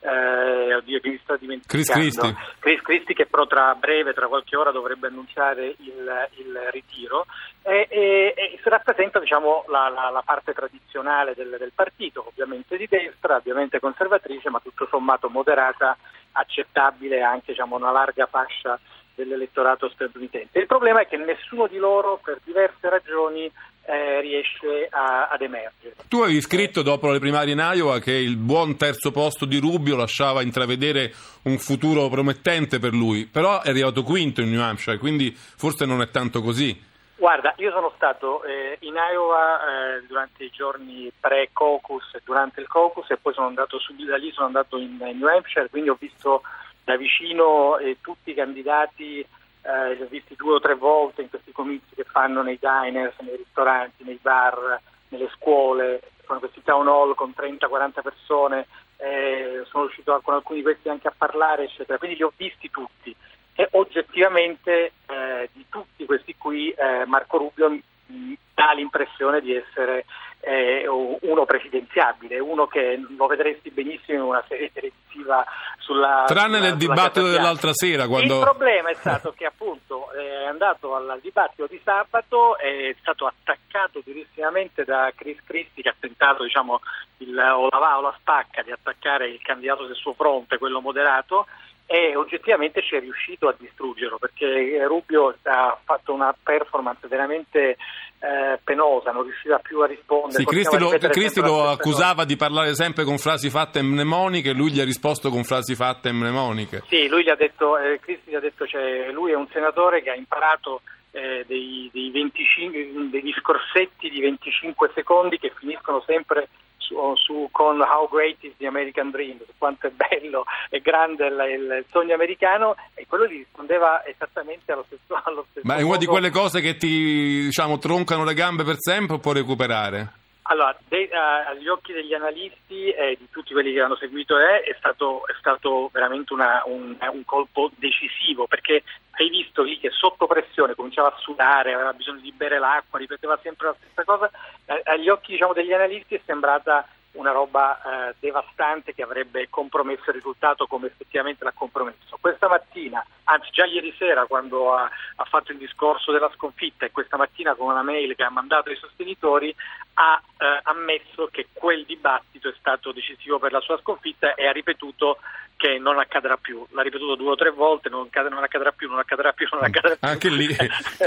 eh, 0.00 0.74
oddio 0.74 0.98
che 0.98 1.08
mi 1.10 1.20
sto 1.22 1.36
dimenticando 1.36 1.84
Chris 1.84 1.90
Christie. 1.90 2.36
Chris 2.58 2.80
Christie 2.82 3.14
che 3.14 3.26
però 3.26 3.46
tra 3.46 3.72
breve, 3.76 4.14
tra 4.14 4.26
qualche 4.26 4.56
ora 4.56 4.72
dovrebbe 4.72 5.06
annunciare 5.06 5.76
il, 5.78 6.28
il 6.38 6.58
ritiro 6.72 7.26
e, 7.62 7.86
e, 7.88 8.34
e 8.36 8.60
rappresenta 8.64 9.20
diciamo, 9.20 9.64
la, 9.68 9.88
la, 9.88 10.10
la, 10.10 10.22
parte 10.24 10.52
tradizionale 10.52 11.34
del, 11.34 11.54
del, 11.56 11.72
partito, 11.72 12.26
ovviamente 12.26 12.76
di 12.76 12.88
destra, 12.88 13.36
ovviamente 13.36 13.78
conservatrice 13.78 14.50
ma 14.50 14.58
tutto 14.58 14.88
sommato 14.90 15.28
moderata, 15.28 15.96
accettabile 16.32 17.22
anche 17.22 17.52
diciamo, 17.52 17.76
una 17.76 17.92
larga 17.92 18.26
fascia 18.26 18.76
dell'elettorato 19.14 19.88
statunitense. 19.88 20.58
Il 20.58 20.66
problema 20.66 21.00
è 21.00 21.06
che 21.06 21.16
nessuno 21.16 21.68
di 21.68 21.78
loro 21.78 22.20
per 22.22 22.40
diverse 22.44 22.88
ragioni 22.88 23.50
eh, 23.86 24.20
riesce 24.20 24.88
a, 24.90 25.28
ad 25.28 25.40
emergere. 25.40 25.94
Tu 26.08 26.20
avevi 26.20 26.40
scritto 26.40 26.82
dopo 26.82 27.10
le 27.10 27.18
primarie 27.18 27.52
in 27.52 27.58
Iowa 27.60 27.98
che 28.00 28.12
il 28.12 28.36
buon 28.36 28.76
terzo 28.76 29.10
posto 29.10 29.44
di 29.44 29.58
Rubio 29.58 29.96
lasciava 29.96 30.42
intravedere 30.42 31.12
un 31.42 31.58
futuro 31.58 32.08
promettente 32.08 32.78
per 32.78 32.92
lui, 32.92 33.26
però 33.26 33.62
è 33.62 33.70
arrivato 33.70 34.02
quinto 34.02 34.40
in 34.40 34.50
New 34.50 34.60
Hampshire, 34.60 34.98
quindi 34.98 35.32
forse 35.34 35.86
non 35.86 36.00
è 36.02 36.10
tanto 36.10 36.42
così. 36.42 36.94
Guarda, 37.18 37.54
io 37.56 37.70
sono 37.70 37.92
stato 37.96 38.44
eh, 38.44 38.76
in 38.80 38.94
Iowa 38.94 39.60
eh, 39.60 40.06
durante 40.06 40.44
i 40.44 40.50
giorni 40.50 41.10
pre-caucus 41.18 42.14
e 42.14 42.20
durante 42.22 42.60
il 42.60 42.66
caucus 42.68 43.10
e 43.10 43.16
poi 43.16 43.32
sono 43.32 43.46
andato 43.46 43.78
subito 43.78 44.10
da 44.10 44.18
lì, 44.18 44.30
sono 44.32 44.46
andato 44.46 44.76
in, 44.76 44.98
in 45.00 45.18
New 45.18 45.28
Hampshire, 45.28 45.70
quindi 45.70 45.88
ho 45.88 45.96
visto 45.98 46.42
da 46.84 46.96
vicino 46.96 47.78
eh, 47.78 47.96
tutti 48.02 48.30
i 48.30 48.34
candidati 48.34 49.26
eh, 49.66 49.94
li 49.94 50.02
ho 50.02 50.06
visti 50.06 50.36
due 50.36 50.54
o 50.54 50.60
tre 50.60 50.74
volte 50.74 51.22
in 51.22 51.28
questi 51.28 51.52
comizi 51.52 51.94
che 51.94 52.04
fanno 52.04 52.42
nei 52.42 52.58
diner, 52.60 53.14
nei 53.20 53.36
ristoranti, 53.36 54.04
nei 54.04 54.18
bar, 54.20 54.80
nelle 55.08 55.28
scuole, 55.34 56.00
con 56.24 56.38
questi 56.38 56.62
town 56.62 56.88
hall 56.88 57.14
con 57.14 57.32
30-40 57.36 58.02
persone, 58.02 58.66
eh, 58.98 59.62
sono 59.68 59.84
riuscito 59.84 60.18
con 60.22 60.34
alcuni 60.34 60.58
di 60.58 60.64
questi 60.64 60.88
anche 60.88 61.08
a 61.08 61.14
parlare, 61.16 61.64
eccetera. 61.64 61.98
Quindi 61.98 62.16
li 62.16 62.22
ho 62.22 62.32
visti 62.36 62.70
tutti 62.70 63.14
e 63.54 63.68
oggettivamente 63.72 64.92
eh, 65.06 65.48
di 65.52 65.64
tutti 65.68 66.04
questi 66.04 66.36
qui 66.36 66.70
eh, 66.70 67.06
Marco 67.06 67.38
Rubio 67.38 67.66
dà 68.06 68.72
l'impressione 68.72 69.40
di 69.40 69.54
essere 69.54 70.04
eh, 70.40 70.86
uno 70.86 71.44
presidenziabile, 71.44 72.38
uno 72.38 72.66
che 72.66 73.00
lo 73.16 73.26
vedresti 73.26 73.70
benissimo 73.70 74.18
in 74.18 74.28
una 74.28 74.44
serie 74.46 74.70
televisiva 74.72 75.44
sulla... 75.78 76.24
Tranne 76.26 76.60
nel 76.60 76.76
dibattito 76.76 77.28
dell'altra 77.28 77.72
sera. 77.72 78.06
Quando... 78.06 78.36
Il 78.36 78.40
problema 78.40 78.90
è 78.90 78.94
stato 78.94 79.32
che 79.36 79.44
appunto 79.44 80.10
è 80.12 80.44
andato 80.44 80.94
al 80.94 81.18
dibattito 81.20 81.66
di 81.66 81.80
sabato, 81.82 82.56
è 82.58 82.94
stato 83.00 83.26
attaccato 83.26 84.00
durissimamente 84.04 84.84
da 84.84 85.10
Chris 85.16 85.38
Christie 85.44 85.82
che 85.82 85.88
ha 85.88 85.94
tentato 85.98 86.44
diciamo, 86.44 86.80
il, 87.18 87.36
o 87.36 87.68
la 87.68 87.78
va 87.78 87.98
o 87.98 88.02
la 88.02 88.14
spacca 88.18 88.62
di 88.62 88.70
attaccare 88.70 89.28
il 89.28 89.40
candidato 89.42 89.86
del 89.86 89.96
suo 89.96 90.14
fronte, 90.14 90.58
quello 90.58 90.80
moderato, 90.80 91.46
e 91.86 92.16
oggettivamente 92.16 92.82
ci 92.82 92.96
è 92.96 93.00
riuscito 93.00 93.46
a 93.46 93.54
distruggerlo 93.56 94.18
perché 94.18 94.84
Rubio 94.86 95.36
ha 95.44 95.78
fatto 95.84 96.12
una 96.12 96.34
performance 96.42 97.06
veramente 97.06 97.76
eh, 98.18 98.58
penosa, 98.62 99.12
non 99.12 99.22
riusciva 99.22 99.58
più 99.58 99.80
a 99.80 99.86
rispondere. 99.86 100.40
Sì, 100.40 100.44
Cristi 100.44 100.78
lo, 100.78 100.90
Cristi 100.98 101.40
lo 101.40 101.68
accusava 101.68 102.24
di 102.24 102.36
parlare 102.36 102.74
sempre 102.74 103.04
con 103.04 103.18
frasi 103.18 103.50
fatte 103.50 103.82
mnemoniche 103.82 104.50
e 104.50 104.54
lui 104.54 104.72
gli 104.72 104.80
ha 104.80 104.84
risposto 104.84 105.30
con 105.30 105.44
frasi 105.44 105.76
fatte 105.76 106.10
mnemoniche. 106.10 106.82
Sì, 106.88 107.06
lui 107.06 107.22
gli 107.22 107.30
ha 107.30 107.36
detto, 107.36 107.78
eh, 107.78 108.00
Cristi 108.00 108.30
gli 108.30 108.34
ha 108.34 108.40
detto, 108.40 108.66
cioè, 108.66 109.10
lui 109.12 109.30
è 109.30 109.36
un 109.36 109.46
senatore 109.52 110.02
che 110.02 110.10
ha 110.10 110.16
imparato 110.16 110.80
eh, 111.12 111.44
dei, 111.46 111.88
dei, 111.92 112.10
25, 112.10 113.10
dei 113.10 113.22
discorsetti 113.22 114.10
di 114.10 114.20
25 114.20 114.90
secondi 114.92 115.38
che 115.38 115.52
finiscono 115.56 116.02
sempre 116.04 116.48
su, 116.86 116.96
su, 117.16 117.48
con 117.50 117.80
How 117.80 118.08
Great 118.08 118.36
is 118.44 118.52
the 118.58 118.66
American 118.66 119.10
Dream, 119.10 119.38
quanto 119.58 119.88
è 119.88 119.90
bello 119.90 120.44
e 120.70 120.80
grande 120.80 121.26
il, 121.26 121.32
il, 121.32 121.84
sogno 121.90 122.14
americano 122.14 122.76
e 122.94 123.06
quello 123.08 123.26
gli 123.26 123.38
rispondeva 123.38 124.04
esattamente 124.06 124.72
allo 124.72 124.84
stesso, 124.86 125.20
allo 125.24 125.44
stesso 125.50 125.66
Ma 125.66 125.74
è 125.74 125.78
una 125.78 125.86
modo. 125.86 125.98
di 125.98 126.06
quelle 126.06 126.30
cose 126.30 126.60
che 126.60 126.76
ti 126.76 127.44
diciamo, 127.44 127.78
troncano 127.78 128.24
le 128.24 128.34
gambe 128.34 128.62
per 128.62 128.76
sempre 128.78 129.16
o 129.16 129.18
può 129.18 129.32
recuperare? 129.32 130.24
Allora, 130.48 130.76
de, 130.86 131.08
uh, 131.10 131.50
agli 131.50 131.66
occhi 131.66 131.92
degli 131.92 132.14
analisti 132.14 132.90
e 132.90 133.12
eh, 133.12 133.16
di 133.18 133.28
tutti 133.30 133.52
quelli 133.52 133.72
che 133.72 133.80
hanno 133.80 133.96
seguito 133.96 134.38
è, 134.38 134.62
è, 134.62 134.74
stato, 134.78 135.26
è 135.26 135.34
stato, 135.38 135.88
veramente 135.92 136.32
una, 136.32 136.62
un, 136.66 136.96
un, 136.98 137.24
colpo 137.24 137.70
decisivo 137.76 138.46
perché 138.46 138.84
hai 139.12 139.28
visto 139.28 139.62
lì 139.62 139.78
che 139.78 139.90
sotto 139.90 140.26
pressione 140.26 140.74
cominciava 140.74 141.08
a 141.08 141.18
sudare, 141.18 141.74
aveva 141.74 141.92
bisogno 141.92 142.20
di 142.20 142.32
bere 142.32 142.58
l'acqua, 142.58 142.98
ripeteva 142.98 143.38
sempre 143.42 143.68
la 143.68 143.76
stessa 143.78 144.04
cosa, 144.04 144.30
eh, 144.66 144.82
agli 144.84 145.08
occhi 145.08 145.32
diciamo, 145.32 145.52
degli 145.52 145.72
analisti 145.72 146.14
è 146.14 146.20
sembrata 146.24 146.86
una 147.16 147.32
roba 147.32 147.80
eh, 148.10 148.14
devastante 148.20 148.94
che 148.94 149.02
avrebbe 149.02 149.48
compromesso 149.48 150.04
il 150.08 150.16
risultato 150.16 150.66
come 150.66 150.86
effettivamente 150.86 151.44
l'ha 151.44 151.52
compromesso. 151.52 152.18
Questa 152.20 152.48
mattina, 152.48 153.04
anzi 153.24 153.50
già 153.50 153.64
ieri 153.64 153.94
sera 153.98 154.26
quando 154.26 154.74
ha, 154.74 154.88
ha, 155.16 155.24
fatto 155.24 155.52
il 155.52 155.58
discorso 155.58 156.12
della 156.12 156.30
sconfitta 156.34 156.84
e 156.84 156.90
questa 156.90 157.16
mattina 157.16 157.54
con 157.54 157.70
una 157.70 157.82
mail 157.82 158.14
che 158.14 158.22
ha 158.22 158.30
mandato 158.30 158.70
ai 158.70 158.76
sostenitori 158.76 159.54
ha 159.98 160.20
eh, 160.38 160.60
ammesso 160.64 161.28
che 161.30 161.48
quel 161.52 161.84
dibattito 161.86 162.48
è 162.48 162.54
stato 162.58 162.92
decisivo 162.92 163.38
per 163.38 163.52
la 163.52 163.60
sua 163.60 163.78
sconfitta 163.78 164.34
e 164.34 164.46
ha 164.46 164.52
ripetuto 164.52 165.18
che 165.56 165.78
non 165.78 165.98
accadrà 165.98 166.36
più. 166.36 166.64
L'ha 166.72 166.82
ripetuto 166.82 167.14
due 167.14 167.30
o 167.30 167.34
tre 167.34 167.50
volte, 167.50 167.88
non, 167.88 168.06
accadrà, 168.06 168.34
non 168.34 168.44
accadrà 168.44 168.72
più, 168.72 168.88
non 168.88 168.98
accadrà 168.98 169.32
più, 169.32 169.46
non 169.50 169.64
accadrà 169.64 169.96
più. 169.96 170.06
Anche 170.08 170.28
lì. 170.28 170.46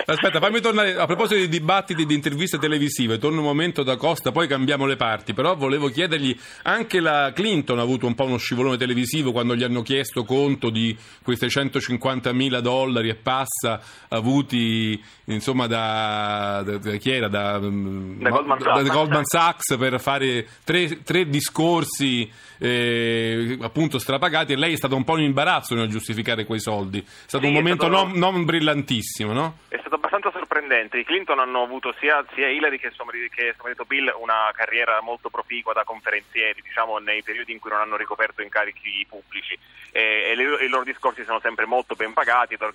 Aspetta, 0.05 0.39
fammi 0.39 0.59
tornare 0.59 0.95
a 0.95 1.05
proposito 1.05 1.39
di 1.39 1.47
dibattiti 1.47 2.05
di 2.05 2.15
interviste 2.15 2.57
televisive, 2.57 3.19
torno 3.19 3.39
un 3.39 3.45
momento 3.45 3.83
da 3.83 3.95
Costa, 3.95 4.31
poi 4.31 4.47
cambiamo 4.47 4.87
le 4.87 4.95
parti, 4.95 5.33
però 5.33 5.55
volevo 5.55 5.89
chiedergli 5.89 6.35
anche 6.63 6.99
la 6.99 7.31
Clinton 7.33 7.77
ha 7.77 7.83
avuto 7.83 8.07
un 8.07 8.15
po' 8.15 8.25
uno 8.25 8.37
scivolone 8.37 8.77
televisivo 8.77 9.31
quando 9.31 9.55
gli 9.55 9.63
hanno 9.63 9.83
chiesto 9.83 10.23
conto 10.23 10.71
di 10.71 10.97
questi 11.23 11.47
150 11.47 12.33
mila 12.33 12.59
dollari 12.59 13.09
e 13.09 13.15
passa 13.15 13.79
avuti 14.09 15.01
insomma 15.25 15.67
da, 15.67 16.63
da, 16.65 16.77
da 16.77 16.95
chi 16.95 17.11
era 17.11 17.27
da, 17.27 17.59
da, 17.59 18.29
Goldman, 18.29 18.59
Sachs. 18.59 18.78
Da 18.83 18.93
Goldman 18.93 19.25
Sachs 19.25 19.77
per 19.77 19.99
fare 19.99 20.47
tre, 20.63 21.03
tre 21.03 21.27
discorsi 21.27 22.29
eh, 22.59 23.57
appunto 23.61 23.99
strapagati 23.99 24.53
e 24.53 24.57
lei 24.57 24.73
è 24.73 24.77
stata 24.77 24.95
un 24.95 25.03
po' 25.03 25.17
in 25.17 25.23
imbarazzo 25.23 25.75
nel 25.75 25.87
giustificare 25.89 26.45
quei 26.45 26.59
soldi. 26.59 26.99
È 26.99 27.03
stato 27.05 27.45
sì, 27.45 27.49
un 27.49 27.55
momento 27.55 27.85
stato... 27.85 28.05
Non, 28.05 28.17
non, 28.17 28.45
brillantissimo, 28.45 29.31
no? 29.31 29.57
È 29.67 29.77
stato 29.79 29.95
abbastanza 29.95 30.31
sorprendente. 30.31 30.97
I 30.97 31.05
Clinton 31.05 31.39
hanno 31.39 31.63
avuto 31.63 31.93
sia, 31.99 32.23
sia 32.33 32.49
Hillary 32.49 32.77
che 32.77 32.91
suo 32.91 33.05
marito 33.05 33.85
Bill 33.85 34.13
una 34.19 34.51
carriera 34.53 35.01
molto 35.01 35.29
proficua 35.29 35.73
da 35.73 35.83
conferenzieri, 35.83 36.61
diciamo 36.61 36.97
nei 36.97 37.23
periodi 37.23 37.53
in 37.53 37.59
cui 37.59 37.71
non 37.71 37.79
hanno 37.79 37.97
ricoperto 37.97 38.41
incarichi 38.41 39.05
pubblici. 39.07 39.57
E, 39.91 40.29
e 40.31 40.35
le, 40.35 40.65
i 40.65 40.67
loro 40.67 40.83
discorsi 40.83 41.23
sono 41.23 41.39
sempre 41.39 41.65
molto 41.65 41.95
ben 41.95 42.13
pagati 42.13 42.55
da 42.57 42.65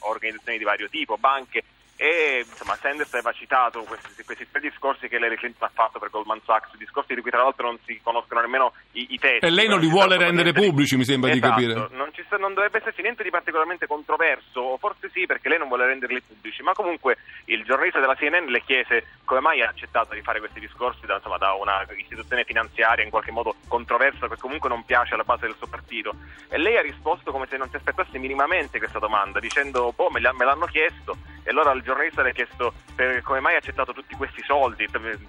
organizzazioni 0.00 0.58
di 0.58 0.64
vario 0.64 0.88
tipo, 0.88 1.16
banche 1.16 1.62
e 2.00 2.44
insomma 2.48 2.76
Sanders 2.76 3.12
aveva 3.12 3.32
citato 3.32 3.82
questi, 3.82 4.22
questi, 4.24 4.46
tre 4.48 4.60
discorsi 4.60 5.08
che 5.08 5.16
Hillary 5.16 5.34
Clinton 5.34 5.66
ha 5.66 5.70
fatto 5.74 5.98
per 5.98 6.10
Goldman 6.10 6.40
Sachs, 6.44 6.76
discorsi 6.76 7.12
di 7.12 7.20
cui 7.20 7.32
tra 7.32 7.42
l'altro 7.42 7.66
non 7.66 7.78
si 7.84 7.98
conoscono 8.00 8.40
nemmeno 8.40 8.72
i, 8.92 9.14
i 9.14 9.18
testi. 9.18 9.44
E 9.44 9.50
lei 9.50 9.66
non 9.66 9.80
li 9.80 9.88
vuole 9.88 10.16
rendere 10.16 10.52
pubblici, 10.52 10.96
mi 10.96 11.04
sembra 11.04 11.32
esatto, 11.32 11.58
di 11.58 11.66
capire. 11.66 11.96
Non, 11.96 12.12
sta, 12.24 12.36
non, 12.36 12.54
dovrebbe 12.54 12.78
esserci 12.78 13.02
niente 13.02 13.24
di 13.24 13.30
particolarmente 13.30 13.88
controverso, 13.88 14.60
o 14.60 14.76
forse 14.76 15.10
sì 15.12 15.26
perché 15.26 15.48
lei 15.48 15.58
non 15.58 15.66
vuole 15.66 15.86
renderli 15.86 16.22
pubblici, 16.22 16.62
ma 16.62 16.72
comunque 16.72 17.16
il 17.46 17.64
giornalista 17.64 17.98
della 17.98 18.14
CNN 18.14 18.46
le 18.46 18.62
chiese 18.62 19.18
come 19.24 19.40
mai 19.40 19.60
ha 19.60 19.68
accettato 19.68 20.14
di 20.14 20.22
fare 20.22 20.38
questi 20.38 20.60
discorsi 20.60 21.04
da, 21.04 21.16
insomma, 21.16 21.36
da 21.36 21.52
una 21.54 21.84
istituzione 21.96 22.44
finanziaria 22.44 23.02
in 23.02 23.10
qualche 23.10 23.32
modo 23.32 23.56
controversa 23.66 24.28
che 24.28 24.36
comunque 24.36 24.68
non 24.68 24.84
piace 24.84 25.14
alla 25.14 25.24
base 25.24 25.46
del 25.46 25.56
suo 25.56 25.66
partito. 25.66 26.14
E 26.48 26.58
lei 26.58 26.76
ha 26.76 26.82
risposto 26.82 27.32
come 27.32 27.48
se 27.48 27.56
non 27.56 27.68
si 27.70 27.76
aspettasse 27.76 28.18
minimamente 28.18 28.78
questa 28.78 29.00
domanda, 29.00 29.40
dicendo 29.40 29.92
boh 29.96 30.10
me 30.10 30.20
l'hanno 30.20 30.66
chiesto 30.66 31.16
e 31.48 31.50
allora 31.50 31.72
il 31.72 31.80
giornalista 31.80 32.20
le 32.20 32.28
ha 32.28 32.32
chiesto 32.32 32.74
per, 32.94 33.22
come 33.22 33.40
mai 33.40 33.54
ha 33.54 33.56
accettato 33.56 33.94
tutti 33.94 34.14
questi 34.14 34.42
soldi, 34.46 34.86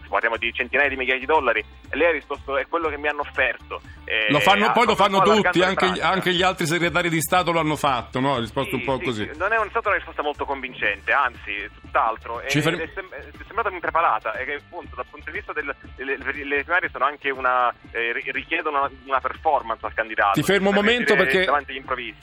parliamo 0.10 0.36
di 0.36 0.52
centinaia 0.52 0.90
di 0.90 0.98
migliaia 0.98 1.18
di 1.18 1.26
dollari, 1.26 1.64
e 1.90 1.96
lei 1.96 2.10
ha 2.10 2.12
risposto 2.12 2.58
è 2.58 2.68
quello 2.68 2.90
che 2.90 2.98
mi 2.98 3.08
hanno 3.08 3.22
offerto. 3.22 3.80
E 4.04 4.30
lo 4.30 4.42
fanno, 4.42 4.70
poi 4.74 4.86
lo 4.86 4.96
fanno 4.96 5.22
tutti, 5.22 5.62
anche, 5.62 5.86
anche, 6.02 6.34
gli 6.34 6.42
altri 6.42 6.66
segretari 6.66 7.10
di 7.10 7.22
Stato 7.22 7.54
lo 7.54 7.60
hanno 7.60 7.78
fatto, 7.78 8.20
no? 8.20 8.36
Ha 8.36 8.40
risposto 8.40 8.72
sì, 8.72 8.76
un 8.76 8.84
po' 8.84 8.98
sì, 8.98 9.06
così. 9.06 9.32
Non 9.38 9.54
è 9.54 9.58
stata 9.70 9.88
una 9.88 9.98
risposta 9.98 10.22
molto 10.22 10.44
convincente, 10.44 11.14
anzi, 11.14 11.70
tutt'altro. 11.80 12.42
È, 12.42 12.50
fer- 12.50 12.82
è, 12.82 12.90
sem- 12.94 13.14
è 13.14 13.44
sembrata 13.46 13.70
impreparata 13.70 14.34
e 14.34 14.44
che 14.44 14.56
appunto 14.56 14.96
dal 14.96 15.06
punto 15.10 15.32
di 15.32 15.38
vista 15.38 15.54
delle 15.54 15.74
le 16.04 16.64
primarie 16.64 16.90
sono 16.92 17.06
anche 17.06 17.30
una 17.30 17.74
eh, 17.92 18.12
richiedono 18.32 18.80
una, 18.80 18.90
una, 19.06 19.20
performance 19.20 19.86
al 19.86 19.94
candidato. 19.94 20.40
Ti 20.40 20.44
fermo 20.44 20.70
un 20.70 20.76
momento 20.76 21.16
perché 21.16 21.48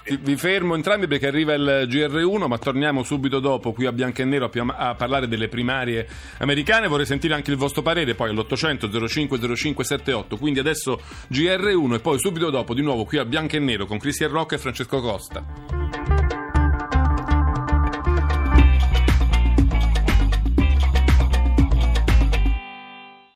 ti, 0.02 0.16
vi 0.16 0.36
fermo 0.36 0.74
entrambi 0.74 1.06
perché 1.06 1.26
arriva 1.26 1.54
il 1.54 1.86
GR1, 1.88 2.46
ma 2.46 2.58
torniamo 2.58 3.02
subito 3.02 3.38
dopo 3.40 3.72
qui 3.72 3.85
a 3.86 3.92
Bianco 3.92 4.22
e 4.22 4.24
Nero 4.24 4.50
a, 4.76 4.94
parlare 4.94 5.28
delle 5.28 5.48
primarie 5.48 6.06
americane. 6.38 6.88
Vorrei 6.88 7.06
sentire 7.06 7.34
anche 7.34 7.50
il 7.50 7.56
vostro 7.56 7.82
parere 7.82 8.14
poi 8.14 8.30
all'800 8.30 9.06
05 9.06 9.56
05 9.56 9.84
78. 9.84 10.36
Quindi 10.36 10.58
adesso 10.58 11.00
GR1 11.32 11.94
e 11.94 12.00
poi 12.00 12.18
subito 12.18 12.50
dopo 12.50 12.74
di 12.74 12.82
nuovo 12.82 13.04
qui 13.04 13.18
a 13.18 13.24
Bianco 13.24 13.56
e 13.56 13.60
Nero 13.60 13.86
con 13.86 13.98
Cristian 13.98 14.30
Rocca 14.30 14.54
e 14.54 14.58
Francesco 14.58 15.00
Costa. 15.00 16.05